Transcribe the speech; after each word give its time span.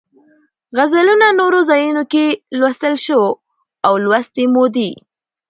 غزلونه 0.77 1.27
نورو 1.39 1.59
ځایونو 1.69 2.03
کې 2.11 2.25
لوستلی 2.59 2.95
شو 3.05 3.21
او 3.85 3.93
لوستې 4.03 4.45
مو 4.53 4.63
دي. 4.75 4.91